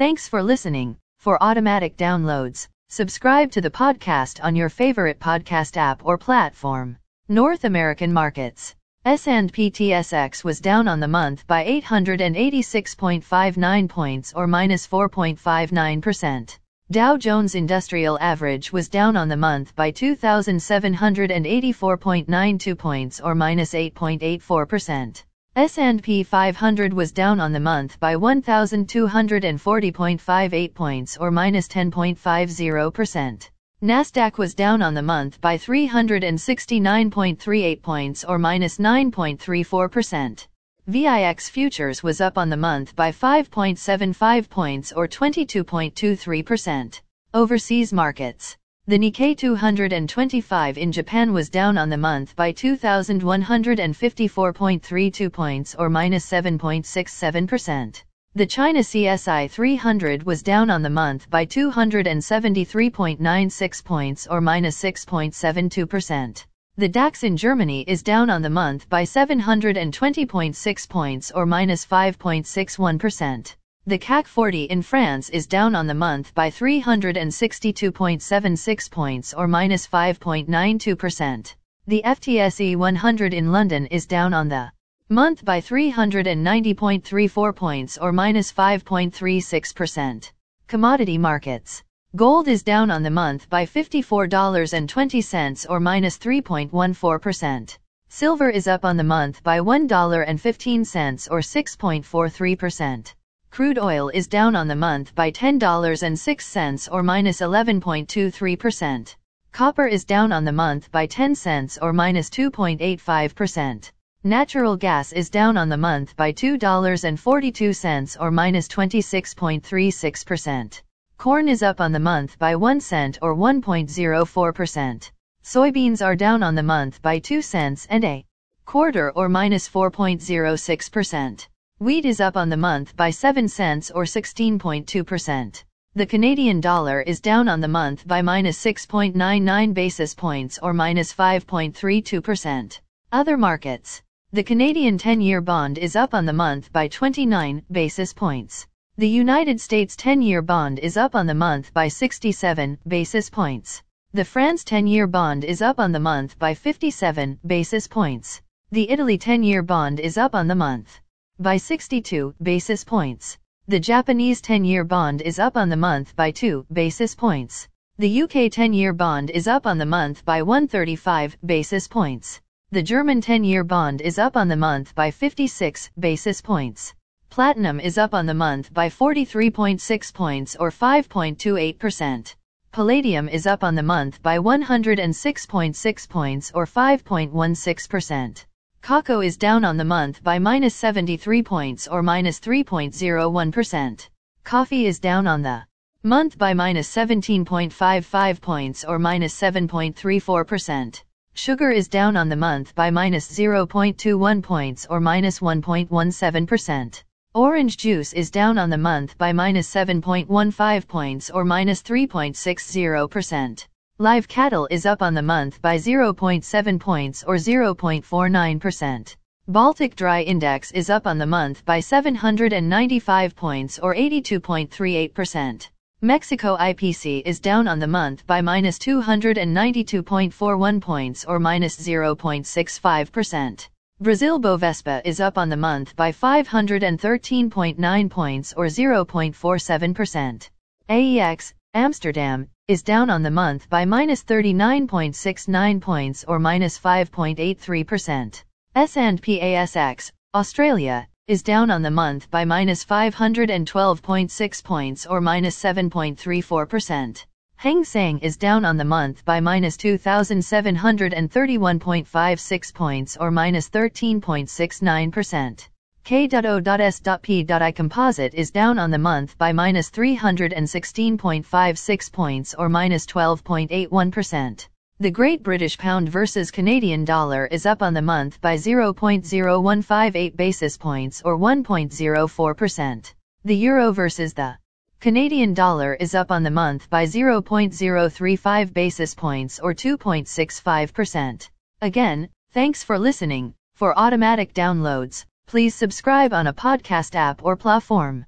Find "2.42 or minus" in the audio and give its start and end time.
116.32-118.68